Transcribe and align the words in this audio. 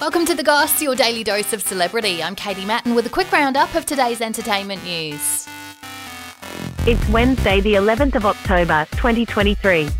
Welcome 0.00 0.24
to 0.24 0.34
The 0.34 0.42
Goss, 0.42 0.80
your 0.80 0.94
daily 0.94 1.22
dose 1.22 1.52
of 1.52 1.60
celebrity. 1.60 2.22
I'm 2.22 2.34
Katie 2.34 2.64
Mattin 2.64 2.94
with 2.94 3.04
a 3.04 3.10
quick 3.10 3.30
roundup 3.30 3.74
of 3.74 3.84
today's 3.84 4.22
entertainment 4.22 4.82
news. 4.82 5.46
It's 6.86 7.06
Wednesday, 7.10 7.60
the 7.60 7.74
11th 7.74 8.14
of 8.14 8.24
October, 8.24 8.86
2023. 8.92 9.90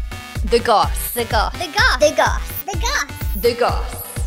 The 0.46 0.58
Goss. 0.60 1.12
The 1.12 1.26
Goss. 1.26 1.52
The 1.52 1.71
Goss. 1.74 1.98
The 1.98 2.14
Goss. 2.16 2.64
The 2.64 2.78
Goss. 2.80 3.34
The 3.42 3.54
Goss. 3.54 4.21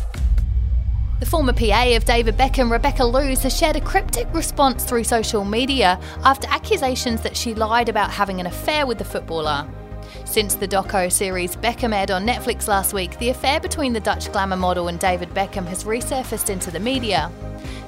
The 1.18 1.26
former 1.26 1.52
PA 1.52 1.96
of 1.96 2.04
David 2.04 2.36
Beckham, 2.36 2.70
Rebecca 2.70 3.04
Loos, 3.04 3.42
has 3.42 3.58
shared 3.58 3.74
a 3.74 3.80
cryptic 3.80 4.32
response 4.32 4.84
through 4.84 5.02
social 5.02 5.44
media 5.44 5.98
after 6.22 6.46
accusations 6.50 7.20
that 7.22 7.36
she 7.36 7.52
lied 7.52 7.88
about 7.88 8.12
having 8.12 8.38
an 8.38 8.46
affair 8.46 8.86
with 8.86 8.98
the 8.98 9.04
footballer. 9.04 9.66
Since 10.24 10.54
the 10.54 10.68
doco 10.68 11.10
series 11.10 11.56
Beckham 11.56 11.94
aired 11.94 12.10
on 12.10 12.26
Netflix 12.26 12.68
last 12.68 12.92
week, 12.92 13.18
the 13.18 13.28
affair 13.28 13.60
between 13.60 13.92
the 13.92 14.00
Dutch 14.00 14.32
glamour 14.32 14.56
model 14.56 14.88
and 14.88 14.98
David 14.98 15.30
Beckham 15.30 15.66
has 15.66 15.84
resurfaced 15.84 16.50
into 16.50 16.70
the 16.70 16.80
media. 16.80 17.30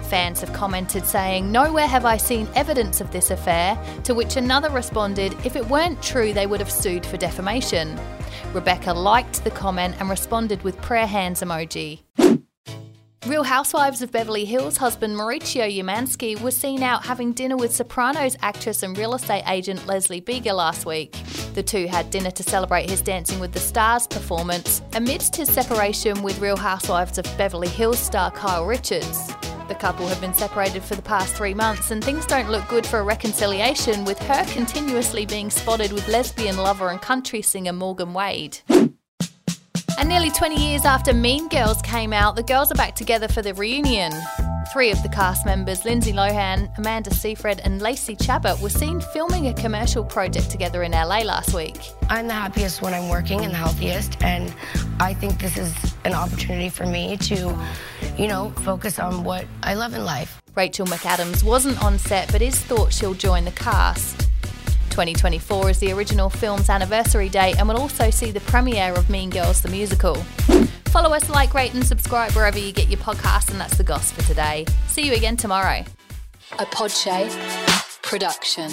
Fans 0.03 0.41
have 0.41 0.53
commented 0.53 1.05
saying, 1.05 1.51
Nowhere 1.51 1.89
have 1.89 2.05
I 2.05 2.17
seen 2.17 2.47
evidence 2.55 3.01
of 3.01 3.11
this 3.11 3.31
affair, 3.31 3.77
to 4.05 4.15
which 4.15 4.37
another 4.37 4.70
responded, 4.70 5.34
If 5.45 5.57
it 5.57 5.69
weren't 5.69 6.03
true, 6.03 6.33
they 6.33 6.47
would 6.47 6.61
have 6.61 6.70
sued 6.70 7.05
for 7.05 7.17
defamation. 7.17 7.98
Rebecca 8.53 8.93
liked 8.93 9.43
the 9.43 9.51
comment 9.51 9.97
and 9.98 10.09
responded 10.09 10.62
with 10.62 10.81
prayer 10.81 11.06
hands 11.06 11.43
emoji. 11.43 12.03
Real 13.27 13.43
Housewives 13.43 14.03
of 14.03 14.12
Beverly 14.12 14.45
Hills 14.45 14.77
husband 14.77 15.17
Mauricio 15.17 15.69
Umansky 15.69 16.41
was 16.41 16.56
seen 16.56 16.84
out 16.84 17.05
having 17.05 17.33
dinner 17.33 17.56
with 17.56 17.75
Sopranos 17.75 18.37
actress 18.41 18.84
and 18.84 18.97
real 18.97 19.15
estate 19.15 19.43
agent 19.48 19.84
Leslie 19.89 20.20
Bega 20.20 20.55
last 20.55 20.87
week. 20.87 21.17
The 21.56 21.62
two 21.62 21.87
had 21.87 22.10
dinner 22.10 22.30
to 22.33 22.42
celebrate 22.42 22.91
his 22.91 23.01
Dancing 23.01 23.41
with 23.41 23.52
the 23.52 23.59
Stars 23.59 24.06
performance 24.06 24.83
amidst 24.92 25.34
his 25.34 25.51
separation 25.51 26.23
with 26.23 26.38
Real 26.38 26.59
Housewives 26.59 27.16
of 27.16 27.24
Beverly 27.38 27.69
Hills 27.69 27.98
star 27.98 28.30
Kyle 28.30 28.66
Richards. 28.66 29.28
The 29.66 29.74
couple 29.74 30.06
have 30.06 30.20
been 30.20 30.34
separated 30.34 30.83
for 30.83 30.97
the 30.97 31.03
past 31.03 31.34
three 31.34 31.55
months, 31.55 31.92
and 31.92 32.05
things 32.05 32.27
don't 32.27 32.50
look 32.50 32.69
good 32.69 32.84
for 32.84 32.98
a 32.98 33.03
reconciliation, 33.03 34.05
with 34.05 34.19
her 34.19 34.44
continuously 34.53 35.25
being 35.25 35.48
spotted 35.48 35.92
with 35.92 36.06
lesbian 36.08 36.58
lover 36.58 36.91
and 36.91 37.00
country 37.00 37.41
singer 37.41 37.72
Morgan 37.72 38.12
Wade. 38.12 38.59
And 38.69 40.11
nearly 40.11 40.31
20 40.31 40.62
years 40.62 40.84
after 40.84 41.14
Mean 41.14 41.48
Girls 41.48 41.81
came 41.81 42.12
out, 42.12 42.36
the 42.36 42.42
girls 42.42 42.70
are 42.70 42.75
back 42.75 42.94
together 42.94 43.28
for 43.28 43.41
the 43.41 43.55
reunion. 43.55 44.12
Three 44.72 44.91
of 44.91 45.03
the 45.03 45.09
cast 45.09 45.47
members, 45.47 45.84
Lindsay 45.84 46.12
Lohan, 46.12 46.77
Amanda 46.77 47.12
Seyfried, 47.14 47.61
and 47.64 47.81
Lacey 47.81 48.17
Chabert, 48.17 48.61
were 48.61 48.69
seen 48.69 49.00
filming 49.00 49.47
a 49.47 49.55
commercial 49.55 50.05
project 50.05 50.50
together 50.50 50.83
in 50.83 50.92
LA 50.92 51.20
last 51.20 51.55
week. 51.55 51.77
I'm 52.11 52.27
the 52.27 52.34
happiest 52.34 52.83
when 52.83 52.92
I'm 52.92 53.09
working 53.09 53.42
and 53.44 53.53
the 53.53 53.56
healthiest, 53.59 54.22
and 54.22 54.53
I 54.98 55.14
think 55.14 55.41
this 55.41 55.56
is 55.56 55.75
an 56.05 56.14
opportunity 56.14 56.69
for 56.69 56.84
me 56.84 57.17
to, 57.19 57.56
you 58.19 58.27
know, 58.27 58.50
focus 58.64 58.98
on 58.98 59.25
what 59.25 59.47
I 59.62 59.75
love 59.75 59.94
in 59.94 60.05
life. 60.05 60.42
Rachel 60.56 60.87
McAdams 60.87 61.42
wasn't 61.42 61.83
on 61.83 61.98
set, 61.98 62.31
but 62.33 62.42
is 62.42 62.59
thought 62.59 62.92
she'll 62.92 63.14
join 63.14 63.44
the 63.44 63.53
cast. 63.53 64.28
2024 64.91 65.70
is 65.70 65.78
the 65.78 65.92
original 65.92 66.28
film's 66.28 66.70
anniversary 66.70 67.28
date 67.28 67.59
and 67.59 67.69
will 67.69 67.77
also 67.77 68.11
see 68.11 68.31
the 68.31 68.41
premiere 68.41 68.94
of 68.94 69.09
Mean 69.11 69.31
Girls 69.31 69.62
the 69.62 69.69
Musical. 69.69 70.17
Follow 70.97 71.14
us, 71.14 71.28
like, 71.28 71.52
rate, 71.52 71.75
and 71.75 71.86
subscribe 71.86 72.33
wherever 72.33 72.58
you 72.58 72.72
get 72.72 72.89
your 72.89 72.98
podcasts, 72.98 73.50
and 73.50 73.61
that's 73.61 73.77
the 73.77 73.84
goss 73.84 74.11
for 74.11 74.22
today. 74.22 74.64
See 74.86 75.03
you 75.03 75.12
again 75.12 75.36
tomorrow. 75.36 75.84
A 76.58 76.64
Podshape 76.64 77.30
production. 78.00 78.70